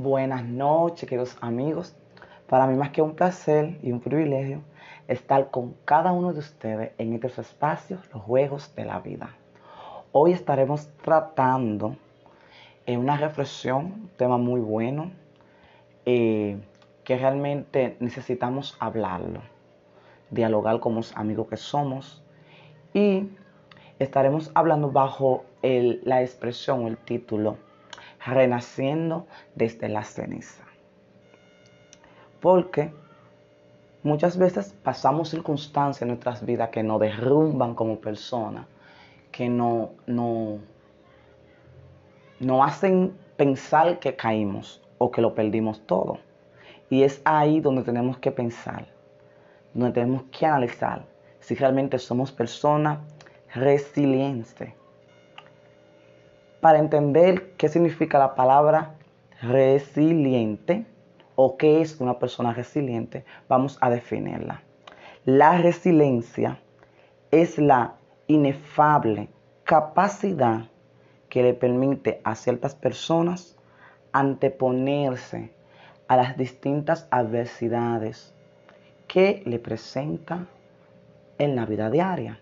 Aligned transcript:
Buenas 0.00 0.44
noches, 0.44 1.08
queridos 1.08 1.36
amigos. 1.40 1.96
Para 2.46 2.68
mí 2.68 2.76
más 2.76 2.90
que 2.90 3.02
un 3.02 3.16
placer 3.16 3.80
y 3.82 3.90
un 3.90 3.98
privilegio 3.98 4.62
estar 5.08 5.50
con 5.50 5.74
cada 5.84 6.12
uno 6.12 6.32
de 6.32 6.38
ustedes 6.38 6.92
en 6.98 7.14
estos 7.14 7.36
espacios, 7.40 8.08
los 8.14 8.22
juegos 8.22 8.72
de 8.76 8.84
la 8.84 9.00
vida. 9.00 9.34
Hoy 10.12 10.30
estaremos 10.30 10.88
tratando 11.02 11.96
en 12.86 13.00
una 13.00 13.16
reflexión, 13.16 13.86
un 13.86 14.10
tema 14.16 14.38
muy 14.38 14.60
bueno, 14.60 15.10
eh, 16.06 16.60
que 17.02 17.18
realmente 17.18 17.96
necesitamos 17.98 18.76
hablarlo, 18.78 19.40
dialogar 20.30 20.78
como 20.78 21.00
amigos 21.16 21.48
que 21.48 21.56
somos 21.56 22.22
y 22.94 23.30
estaremos 23.98 24.52
hablando 24.54 24.92
bajo 24.92 25.44
la 25.60 26.22
expresión 26.22 26.86
el 26.86 26.98
título 26.98 27.56
renaciendo 28.24 29.26
desde 29.54 29.88
la 29.88 30.04
ceniza. 30.04 30.64
Porque 32.40 32.92
muchas 34.02 34.38
veces 34.38 34.74
pasamos 34.82 35.30
circunstancias 35.30 36.02
en 36.02 36.08
nuestras 36.08 36.44
vidas 36.44 36.70
que 36.70 36.82
nos 36.82 37.00
derrumban 37.00 37.74
como 37.74 38.00
personas, 38.00 38.66
que 39.32 39.48
no, 39.48 39.90
no, 40.06 40.58
no 42.40 42.64
hacen 42.64 43.16
pensar 43.36 43.98
que 43.98 44.14
caímos 44.14 44.82
o 44.98 45.10
que 45.10 45.20
lo 45.20 45.34
perdimos 45.34 45.86
todo. 45.86 46.18
Y 46.90 47.02
es 47.02 47.20
ahí 47.24 47.60
donde 47.60 47.82
tenemos 47.82 48.18
que 48.18 48.30
pensar, 48.30 48.86
donde 49.74 49.92
tenemos 49.92 50.22
que 50.30 50.46
analizar 50.46 51.04
si 51.40 51.54
realmente 51.54 51.98
somos 51.98 52.32
personas 52.32 52.98
resilientes 53.54 54.77
para 56.60 56.78
entender 56.78 57.52
qué 57.56 57.68
significa 57.68 58.18
la 58.18 58.34
palabra 58.34 58.94
resiliente 59.42 60.86
o 61.36 61.56
qué 61.56 61.80
es 61.80 62.00
una 62.00 62.18
persona 62.18 62.52
resiliente, 62.52 63.24
vamos 63.48 63.78
a 63.80 63.90
definirla. 63.90 64.62
La 65.24 65.58
resiliencia 65.58 66.58
es 67.30 67.58
la 67.58 67.94
inefable 68.26 69.28
capacidad 69.64 70.68
que 71.28 71.42
le 71.42 71.54
permite 71.54 72.20
a 72.24 72.34
ciertas 72.34 72.74
personas 72.74 73.56
anteponerse 74.12 75.52
a 76.08 76.16
las 76.16 76.36
distintas 76.36 77.06
adversidades 77.10 78.34
que 79.06 79.42
le 79.44 79.58
presenta 79.58 80.46
en 81.38 81.54
la 81.54 81.66
vida 81.66 81.90
diaria. 81.90 82.40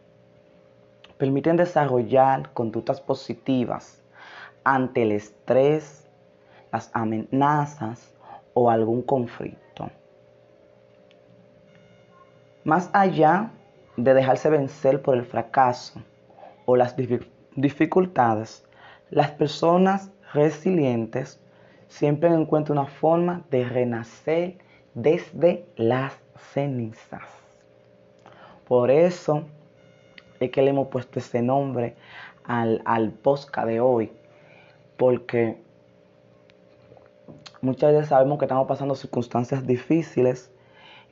Permiten 1.19 1.57
desarrollar 1.57 2.53
conductas 2.53 3.01
positivas 3.01 4.03
ante 4.67 5.03
el 5.03 5.13
estrés, 5.13 6.09
las 6.73 6.91
amenazas 6.93 8.13
o 8.53 8.69
algún 8.69 9.01
conflicto. 9.01 9.89
Más 12.65 12.91
allá 12.93 13.53
de 13.97 14.13
dejarse 14.13 14.51
vencer 14.51 15.01
por 15.01 15.15
el 15.15 15.25
fracaso 15.25 16.03
o 16.65 16.75
las 16.75 16.97
dificultades, 17.55 18.67
las 19.11 19.31
personas 19.31 20.11
resilientes 20.35 21.41
siempre 21.87 22.29
encuentran 22.29 22.79
una 22.79 22.89
forma 22.89 23.45
de 23.53 23.65
renacer 23.69 24.59
desde 24.95 25.65
las 25.77 26.19
cenizas. 26.53 27.23
Por 28.67 28.91
eso 28.91 29.45
es 30.41 30.51
que 30.51 30.61
le 30.61 30.71
hemos 30.71 30.89
puesto 30.89 31.21
ese 31.21 31.41
nombre 31.41 31.95
al, 32.43 32.83
al 32.85 33.15
de 33.65 33.81
hoy, 33.81 34.11
porque 34.97 35.59
muchas 37.61 37.93
veces 37.93 38.09
sabemos 38.09 38.39
que 38.39 38.45
estamos 38.45 38.67
pasando 38.67 38.95
circunstancias 38.95 39.67
difíciles, 39.67 40.51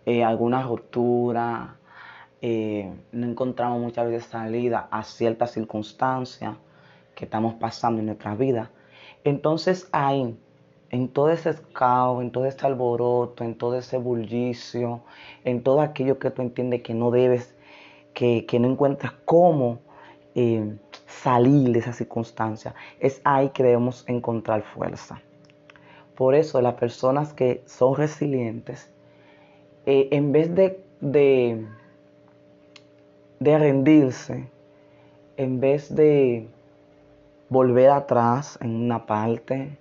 eh, 0.07 0.23
alguna 0.23 0.63
ruptura, 0.63 1.77
eh, 2.43 2.93
no 3.13 3.27
encontramos 3.27 3.81
muchas 3.81 4.07
veces 4.07 4.25
salida 4.27 4.89
a 4.91 5.03
ciertas 5.03 5.53
circunstancias 5.53 6.57
que 7.15 7.25
estamos 7.25 7.55
pasando 7.55 8.01
en 8.01 8.07
nuestra 8.07 8.35
vida. 8.35 8.71
Entonces 9.25 9.89
ahí, 9.93 10.37
en 10.91 11.09
todo 11.09 11.31
ese 11.31 11.55
caos, 11.73 12.23
en 12.23 12.31
todo 12.31 12.45
ese 12.45 12.67
alboroto, 12.67 13.45
en 13.45 13.57
todo 13.57 13.79
ese 13.79 13.97
bullicio, 13.97 15.03
en 15.45 15.63
todo 15.63 15.81
aquello 15.81 16.19
que 16.19 16.31
tú 16.31 16.43
entiendes 16.43 16.83
que 16.83 16.93
no 16.93 17.11
debes, 17.11 17.55
que, 18.13 18.47
no 18.61 18.69
encuentras 18.69 19.13
cómo 19.25 19.81
eh, 20.35 20.77
salir 21.23 21.73
de 21.73 21.79
esa 21.79 21.93
circunstancia. 21.93 22.75
Es 23.01 23.21
ahí 23.25 23.51
que 23.51 23.63
debemos 23.63 24.05
encontrar 24.09 24.63
fuerza. 24.63 25.21
Por 26.15 26.35
eso 26.35 26.61
las 26.61 26.75
personas 26.75 27.33
que 27.33 27.63
son 27.67 27.97
resilientes, 27.97 28.91
eh, 29.87 30.09
en 30.13 30.33
vez 30.33 30.55
de, 30.55 30.81
de, 31.01 31.67
de 33.41 33.59
rendirse, 33.59 34.49
en 35.37 35.61
vez 35.61 35.95
de 35.95 36.49
volver 37.49 37.91
atrás 37.91 38.59
en 38.61 38.75
una 38.77 39.07
parte, 39.07 39.77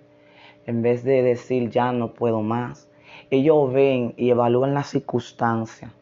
en 0.66 0.82
vez 0.82 1.04
de 1.04 1.22
decir 1.22 1.70
ya 1.70 1.92
no 1.92 2.14
puedo 2.14 2.42
más, 2.42 2.88
ellos 3.30 3.72
ven 3.72 4.14
y 4.16 4.30
evalúan 4.30 4.74
las 4.74 4.88
circunstancias 4.88 5.92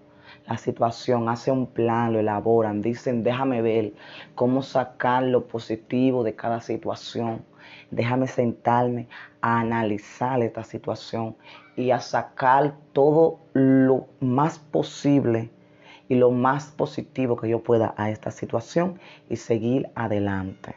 la 0.46 0.56
situación, 0.56 1.28
hacen 1.28 1.54
un 1.54 1.66
plan, 1.66 2.12
lo 2.12 2.18
elaboran, 2.18 2.82
dicen, 2.82 3.22
déjame 3.22 3.62
ver 3.62 3.92
cómo 4.34 4.62
sacar 4.62 5.22
lo 5.22 5.46
positivo 5.46 6.24
de 6.24 6.34
cada 6.34 6.60
situación. 6.60 7.44
Déjame 7.90 8.26
sentarme 8.26 9.08
a 9.40 9.60
analizar 9.60 10.42
esta 10.42 10.64
situación 10.64 11.36
y 11.76 11.90
a 11.90 12.00
sacar 12.00 12.74
todo 12.92 13.38
lo 13.52 14.06
más 14.20 14.58
posible 14.58 15.50
y 16.08 16.16
lo 16.16 16.30
más 16.30 16.66
positivo 16.72 17.36
que 17.36 17.48
yo 17.48 17.62
pueda 17.62 17.94
a 17.96 18.10
esta 18.10 18.30
situación 18.30 18.98
y 19.30 19.36
seguir 19.36 19.90
adelante. 19.94 20.74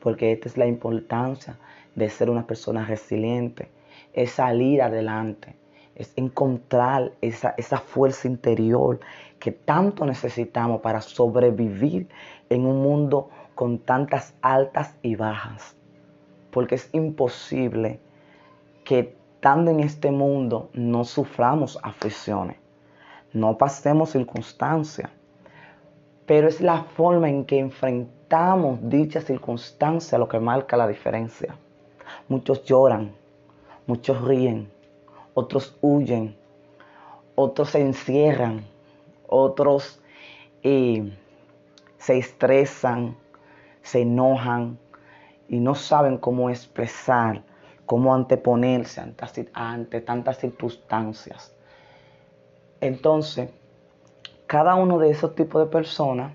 Porque 0.00 0.32
esta 0.32 0.48
es 0.48 0.56
la 0.56 0.66
importancia 0.66 1.58
de 1.94 2.10
ser 2.10 2.30
una 2.30 2.46
persona 2.46 2.84
resiliente, 2.84 3.70
es 4.12 4.32
salir 4.32 4.82
adelante, 4.82 5.54
es 6.00 6.12
encontrar 6.16 7.12
esa, 7.20 7.54
esa 7.58 7.78
fuerza 7.78 8.26
interior 8.26 9.00
que 9.38 9.52
tanto 9.52 10.06
necesitamos 10.06 10.80
para 10.80 11.02
sobrevivir 11.02 12.08
en 12.48 12.64
un 12.64 12.82
mundo 12.82 13.28
con 13.54 13.78
tantas 13.78 14.34
altas 14.40 14.96
y 15.02 15.14
bajas. 15.14 15.76
Porque 16.50 16.76
es 16.76 16.88
imposible 16.92 18.00
que 18.82 19.14
estando 19.34 19.70
en 19.70 19.80
este 19.80 20.10
mundo 20.10 20.70
no 20.72 21.04
suframos 21.04 21.78
aflicciones, 21.82 22.56
no 23.32 23.58
pasemos 23.58 24.10
circunstancias, 24.10 25.10
pero 26.24 26.48
es 26.48 26.62
la 26.62 26.84
forma 26.84 27.28
en 27.28 27.44
que 27.44 27.58
enfrentamos 27.58 28.78
dicha 28.82 29.20
circunstancia 29.20 30.16
lo 30.16 30.28
que 30.28 30.40
marca 30.40 30.76
la 30.76 30.88
diferencia. 30.88 31.56
Muchos 32.28 32.64
lloran, 32.64 33.12
muchos 33.86 34.22
ríen, 34.22 34.70
otros 35.34 35.76
huyen, 35.80 36.36
otros 37.34 37.70
se 37.70 37.80
encierran, 37.80 38.64
otros 39.26 40.02
eh, 40.62 41.16
se 41.98 42.18
estresan, 42.18 43.16
se 43.82 44.02
enojan 44.02 44.78
y 45.48 45.60
no 45.60 45.74
saben 45.74 46.18
cómo 46.18 46.50
expresar, 46.50 47.42
cómo 47.86 48.14
anteponerse 48.14 49.00
ante, 49.00 49.50
ante 49.52 50.00
tantas 50.00 50.38
circunstancias. 50.38 51.54
Entonces, 52.80 53.50
cada 54.46 54.74
uno 54.74 54.98
de 54.98 55.10
esos 55.10 55.34
tipos 55.34 55.62
de 55.64 55.70
personas 55.70 56.32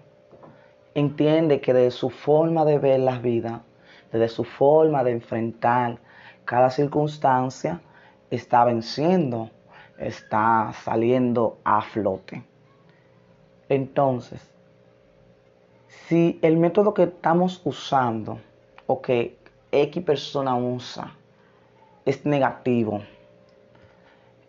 entiende 0.93 1.59
que 1.61 1.73
de 1.73 1.91
su 1.91 2.09
forma 2.09 2.65
de 2.65 2.79
ver 2.79 2.99
la 3.01 3.19
vida, 3.19 3.63
desde 4.11 4.29
su 4.29 4.43
forma 4.43 5.03
de 5.03 5.11
enfrentar 5.11 5.99
cada 6.45 6.69
circunstancia, 6.69 7.81
está 8.29 8.65
venciendo, 8.65 9.49
está 9.97 10.73
saliendo 10.83 11.57
a 11.63 11.81
flote. 11.81 12.43
Entonces, 13.69 14.41
si 16.07 16.39
el 16.41 16.57
método 16.57 16.93
que 16.93 17.03
estamos 17.03 17.61
usando 17.63 18.39
o 18.85 19.01
que 19.01 19.37
X 19.71 20.03
persona 20.03 20.55
usa 20.55 21.15
es 22.05 22.25
negativo, 22.25 23.01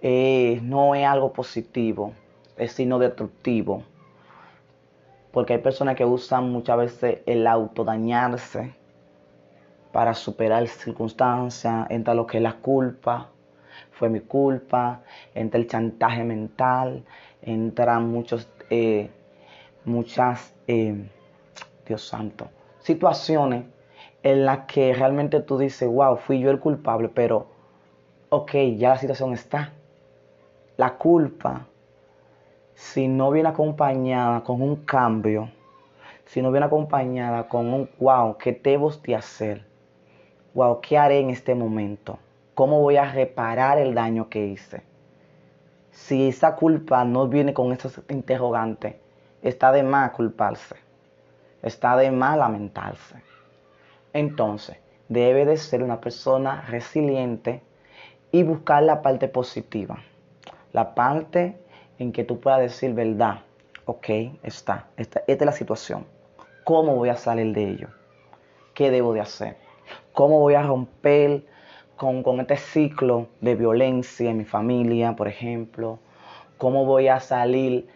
eh, 0.02 0.60
no 0.62 0.94
es 0.94 1.06
algo 1.06 1.32
positivo, 1.32 2.12
es 2.56 2.72
sino 2.72 2.98
destructivo, 2.98 3.82
porque 5.32 5.54
hay 5.54 5.58
personas 5.60 5.96
que 5.96 6.04
usan 6.04 6.50
muchas 6.50 6.76
veces 6.76 7.18
el 7.26 7.46
autodañarse 7.46 8.74
para 9.92 10.12
superar 10.12 10.66
circunstancias, 10.68 11.86
entra 11.88 12.14
lo 12.14 12.26
que 12.26 12.36
es 12.36 12.42
la 12.42 12.54
culpa, 12.54 13.30
fue 13.96 14.10
mi 14.10 14.20
culpa, 14.20 15.02
entra 15.34 15.58
el 15.58 15.66
chantaje 15.66 16.22
mental, 16.22 17.04
entran 17.40 18.10
muchos, 18.10 18.48
eh, 18.68 19.10
muchas, 19.84 20.54
eh, 20.68 21.08
Dios 21.86 22.06
santo, 22.06 22.50
situaciones 22.80 23.64
en 24.22 24.44
las 24.44 24.66
que 24.66 24.92
realmente 24.92 25.40
tú 25.40 25.56
dices, 25.56 25.88
wow, 25.88 26.16
fui 26.16 26.40
yo 26.40 26.50
el 26.50 26.60
culpable, 26.60 27.08
pero 27.08 27.46
ok, 28.28 28.52
ya 28.76 28.90
la 28.90 28.98
situación 28.98 29.32
está. 29.32 29.72
La 30.76 30.98
culpa, 30.98 31.66
si 32.74 33.08
no 33.08 33.30
viene 33.30 33.48
acompañada 33.48 34.44
con 34.44 34.60
un 34.60 34.76
cambio, 34.76 35.50
si 36.26 36.42
no 36.42 36.50
viene 36.50 36.66
acompañada 36.66 37.48
con 37.48 37.72
un 37.72 37.88
wow, 37.98 38.36
¿qué 38.36 38.52
debo 38.52 38.90
de 38.90 39.14
hacer? 39.14 39.64
Wow, 40.52 40.80
¿qué 40.82 40.98
haré 40.98 41.20
en 41.20 41.30
este 41.30 41.54
momento? 41.54 42.18
¿Cómo 42.56 42.80
voy 42.80 42.96
a 42.96 43.12
reparar 43.12 43.76
el 43.76 43.94
daño 43.94 44.30
que 44.30 44.46
hice? 44.46 44.82
Si 45.90 46.28
esa 46.28 46.56
culpa 46.56 47.04
no 47.04 47.28
viene 47.28 47.52
con 47.52 47.70
esos 47.70 48.00
interrogantes, 48.08 48.94
está 49.42 49.72
de 49.72 49.82
más 49.82 50.12
culparse, 50.12 50.76
está 51.62 51.98
de 51.98 52.10
más 52.10 52.38
lamentarse. 52.38 53.16
Entonces, 54.14 54.78
debe 55.10 55.44
de 55.44 55.58
ser 55.58 55.82
una 55.82 56.00
persona 56.00 56.62
resiliente 56.62 57.60
y 58.32 58.42
buscar 58.42 58.84
la 58.84 59.02
parte 59.02 59.28
positiva, 59.28 59.98
la 60.72 60.94
parte 60.94 61.58
en 61.98 62.10
que 62.10 62.24
tú 62.24 62.40
puedas 62.40 62.60
decir 62.60 62.94
verdad, 62.94 63.40
ok, 63.84 64.08
está, 64.42 64.86
esta, 64.96 65.20
esta 65.26 65.44
es 65.44 65.46
la 65.46 65.52
situación, 65.52 66.06
¿cómo 66.64 66.96
voy 66.96 67.10
a 67.10 67.16
salir 67.16 67.54
de 67.54 67.64
ello? 67.68 67.88
¿Qué 68.72 68.90
debo 68.90 69.12
de 69.12 69.20
hacer? 69.20 69.58
¿Cómo 70.14 70.40
voy 70.40 70.54
a 70.54 70.62
romper 70.62 71.44
con, 71.96 72.40
este 72.40 72.56
ciclo 72.56 73.28
de 73.40 73.54
violencia 73.54 74.30
en 74.30 74.38
mi 74.38 74.44
familia, 74.44 75.16
por 75.16 75.28
ejemplo? 75.28 75.98
¿Cómo 76.58 76.84
voy 76.84 77.08
a 77.08 77.20
salir 77.20 77.88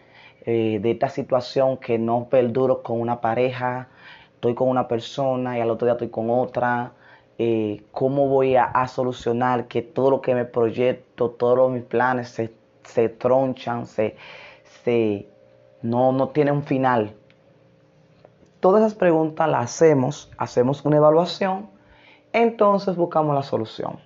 eh, 0.45 0.79
de 0.81 0.91
esta 0.91 1.09
situación 1.09 1.77
que 1.77 1.97
no 1.97 2.27
perduro 2.29 2.83
con 2.83 2.99
una 2.99 3.21
pareja? 3.21 3.87
Estoy 4.35 4.55
con 4.55 4.69
una 4.69 4.87
persona 4.87 5.57
y 5.57 5.61
al 5.61 5.69
otro 5.69 5.85
día 5.85 5.93
estoy 5.93 6.09
con 6.09 6.29
otra. 6.29 6.93
Eh, 7.37 7.83
¿Cómo 7.91 8.27
voy 8.27 8.55
a, 8.55 8.87
solucionar 8.87 9.67
que 9.67 9.81
todo 9.81 10.11
lo 10.11 10.21
que 10.21 10.35
me 10.35 10.45
proyecto, 10.45 11.29
todos 11.31 11.71
mis 11.71 11.83
planes 11.83 12.29
se, 12.83 13.09
tronchan, 13.09 13.85
se, 13.85 14.15
se, 14.83 15.27
no, 15.81 16.11
no 16.11 16.29
tiene 16.29 16.51
un 16.51 16.63
final? 16.63 17.13
Todas 18.59 18.81
esas 18.81 18.93
preguntas 18.93 19.49
las 19.49 19.63
hacemos, 19.65 20.31
hacemos 20.37 20.85
una 20.85 20.97
evaluación 20.97 21.70
entonces 22.33 22.95
buscamos 22.95 23.35
la 23.35 23.43
solución. 23.43 23.99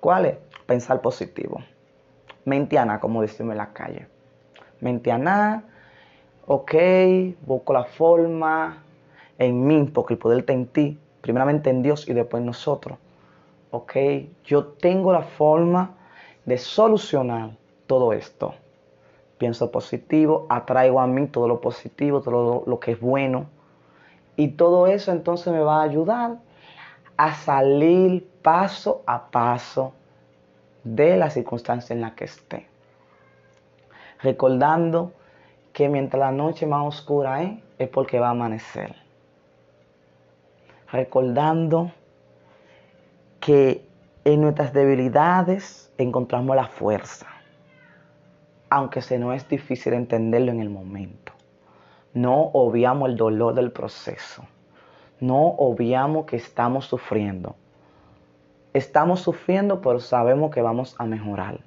¿Cuál 0.00 0.26
es? 0.26 0.36
Pensar 0.66 1.00
positivo. 1.00 1.60
Mentiana, 2.44 3.00
como 3.00 3.22
decimos 3.22 3.52
en 3.52 3.58
la 3.58 3.72
calle. 3.72 4.08
Mentiana, 4.80 5.64
ok, 6.46 6.74
busco 7.46 7.72
la 7.72 7.84
forma 7.84 8.82
en 9.38 9.66
mí, 9.66 9.90
porque 9.92 10.14
el 10.14 10.18
poder 10.18 10.40
está 10.40 10.52
en 10.52 10.66
ti, 10.66 10.98
primeramente 11.20 11.70
en 11.70 11.82
Dios 11.82 12.08
y 12.08 12.12
después 12.12 12.40
en 12.40 12.46
nosotros. 12.46 12.98
Ok, 13.70 13.96
yo 14.44 14.64
tengo 14.66 15.12
la 15.12 15.22
forma 15.22 15.94
de 16.44 16.58
solucionar 16.58 17.56
todo 17.86 18.12
esto. 18.12 18.54
Pienso 19.38 19.70
positivo, 19.70 20.46
atraigo 20.48 21.00
a 21.00 21.06
mí 21.06 21.26
todo 21.26 21.48
lo 21.48 21.60
positivo, 21.60 22.20
todo 22.20 22.62
lo, 22.66 22.70
lo 22.70 22.78
que 22.78 22.92
es 22.92 23.00
bueno. 23.00 23.46
Y 24.36 24.48
todo 24.48 24.86
eso 24.86 25.12
entonces 25.12 25.52
me 25.52 25.60
va 25.60 25.80
a 25.80 25.82
ayudar 25.84 26.38
a 27.16 27.34
salir 27.34 28.28
paso 28.42 29.02
a 29.06 29.30
paso 29.30 29.92
de 30.82 31.16
la 31.16 31.30
circunstancia 31.30 31.94
en 31.94 32.00
la 32.00 32.14
que 32.14 32.24
esté. 32.24 32.66
Recordando 34.22 35.12
que 35.72 35.88
mientras 35.88 36.20
la 36.20 36.32
noche 36.32 36.66
más 36.66 36.86
oscura 36.86 37.42
es, 37.42 37.58
es 37.78 37.88
porque 37.88 38.18
va 38.18 38.28
a 38.28 38.30
amanecer. 38.30 38.94
Recordando 40.90 41.92
que 43.40 43.86
en 44.24 44.40
nuestras 44.40 44.72
debilidades 44.72 45.92
encontramos 45.98 46.56
la 46.56 46.68
fuerza, 46.68 47.26
aunque 48.70 49.02
se 49.02 49.18
nos 49.18 49.36
es 49.36 49.48
difícil 49.48 49.92
entenderlo 49.92 50.52
en 50.52 50.60
el 50.60 50.70
momento. 50.70 51.32
No 52.14 52.40
obviamos 52.52 53.10
el 53.10 53.16
dolor 53.16 53.54
del 53.54 53.72
proceso 53.72 54.46
no 55.26 55.46
obviamos 55.58 56.26
que 56.26 56.36
estamos 56.36 56.86
sufriendo. 56.86 57.56
Estamos 58.74 59.20
sufriendo, 59.20 59.80
pero 59.80 60.00
sabemos 60.00 60.50
que 60.50 60.60
vamos 60.60 60.94
a 60.98 61.06
mejorar. 61.06 61.60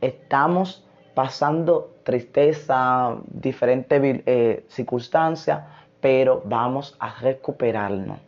Estamos 0.00 0.86
pasando 1.14 1.90
tristeza, 2.04 3.16
diferentes 3.26 4.00
eh, 4.24 4.64
circunstancias, 4.68 5.62
pero 6.00 6.42
vamos 6.46 6.96
a 6.98 7.20
recuperarnos. 7.20 8.18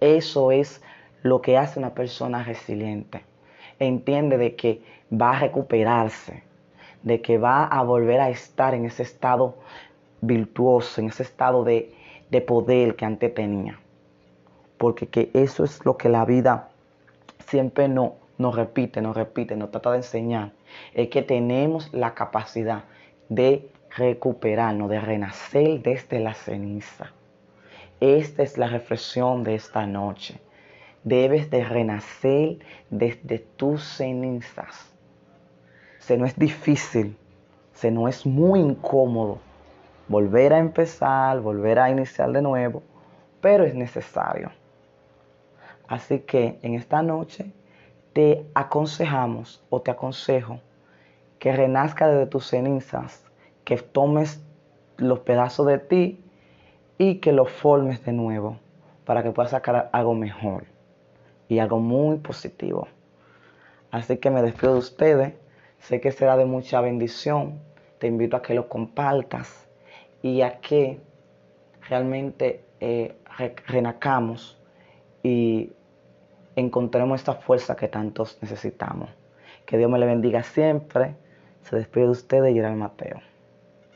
Eso 0.00 0.52
es 0.52 0.82
lo 1.22 1.40
que 1.40 1.56
hace 1.56 1.78
una 1.78 1.94
persona 1.94 2.44
resiliente. 2.44 3.24
Entiende 3.78 4.36
de 4.36 4.54
que 4.56 4.82
va 5.10 5.30
a 5.30 5.40
recuperarse, 5.40 6.42
de 7.02 7.22
que 7.22 7.38
va 7.38 7.64
a 7.64 7.82
volver 7.82 8.20
a 8.20 8.28
estar 8.28 8.74
en 8.74 8.84
ese 8.84 9.04
estado 9.04 9.54
virtuoso, 10.20 11.00
en 11.00 11.08
ese 11.08 11.22
estado 11.22 11.64
de 11.64 12.01
de 12.32 12.40
poder 12.40 12.96
que 12.96 13.04
antes 13.04 13.34
tenía. 13.34 13.78
Porque 14.78 15.06
que 15.06 15.30
eso 15.34 15.64
es 15.64 15.84
lo 15.84 15.98
que 15.98 16.08
la 16.08 16.24
vida 16.24 16.70
siempre 17.46 17.88
no, 17.88 18.14
nos 18.38 18.56
repite, 18.56 19.02
nos 19.02 19.14
repite, 19.14 19.54
nos 19.54 19.70
trata 19.70 19.90
de 19.90 19.98
enseñar. 19.98 20.52
Es 20.94 21.08
que 21.10 21.20
tenemos 21.20 21.92
la 21.92 22.14
capacidad 22.14 22.84
de 23.28 23.70
recuperarnos, 23.94 24.88
de 24.88 25.00
renacer 25.00 25.82
desde 25.82 26.20
la 26.20 26.32
ceniza. 26.32 27.12
Esta 28.00 28.42
es 28.42 28.56
la 28.56 28.66
reflexión 28.66 29.44
de 29.44 29.54
esta 29.54 29.86
noche. 29.86 30.40
Debes 31.04 31.50
de 31.50 31.64
renacer 31.64 32.60
desde 32.88 33.40
tus 33.40 33.84
cenizas. 33.84 34.90
Se 35.98 36.16
no 36.16 36.24
es 36.24 36.38
difícil, 36.38 37.14
se 37.74 37.90
no 37.90 38.08
es 38.08 38.24
muy 38.24 38.60
incómodo, 38.60 39.38
volver 40.08 40.52
a 40.52 40.58
empezar, 40.58 41.40
volver 41.40 41.78
a 41.78 41.90
iniciar 41.90 42.32
de 42.32 42.42
nuevo, 42.42 42.82
pero 43.40 43.64
es 43.64 43.74
necesario. 43.74 44.50
Así 45.88 46.20
que 46.20 46.58
en 46.62 46.74
esta 46.74 47.02
noche 47.02 47.52
te 48.12 48.46
aconsejamos 48.54 49.64
o 49.70 49.80
te 49.80 49.90
aconsejo 49.90 50.60
que 51.38 51.52
renazca 51.52 52.06
desde 52.06 52.26
tus 52.26 52.46
cenizas, 52.46 53.24
que 53.64 53.76
tomes 53.76 54.40
los 54.96 55.20
pedazos 55.20 55.66
de 55.66 55.78
ti 55.78 56.24
y 56.98 57.16
que 57.16 57.32
los 57.32 57.50
formes 57.50 58.04
de 58.04 58.12
nuevo 58.12 58.58
para 59.04 59.22
que 59.22 59.32
puedas 59.32 59.50
sacar 59.50 59.90
algo 59.92 60.14
mejor 60.14 60.64
y 61.48 61.58
algo 61.58 61.80
muy 61.80 62.18
positivo. 62.18 62.88
Así 63.90 64.16
que 64.18 64.30
me 64.30 64.42
despido 64.42 64.74
de 64.74 64.78
ustedes. 64.78 65.34
Sé 65.80 66.00
que 66.00 66.12
será 66.12 66.36
de 66.36 66.44
mucha 66.44 66.80
bendición. 66.80 67.60
Te 67.98 68.06
invito 68.06 68.36
a 68.36 68.42
que 68.42 68.54
lo 68.54 68.68
compartas 68.68 69.68
y 70.22 70.42
a 70.42 70.60
que 70.60 71.00
realmente 71.88 72.64
eh, 72.80 73.16
renacamos 73.66 74.58
y 75.22 75.72
encontremos 76.56 77.20
esta 77.20 77.34
fuerza 77.34 77.76
que 77.76 77.88
tantos 77.88 78.38
necesitamos. 78.40 79.10
Que 79.66 79.78
Dios 79.78 79.90
me 79.90 79.98
le 79.98 80.06
bendiga 80.06 80.42
siempre. 80.42 81.16
Se 81.62 81.76
despide 81.76 82.04
de 82.04 82.10
ustedes, 82.10 82.54
Gerard 82.54 82.76
Mateo. 82.76 83.20